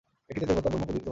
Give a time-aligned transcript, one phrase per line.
[0.31, 0.99] একটিতে দেবতা ব্রহ্মা পূজিত হতেন।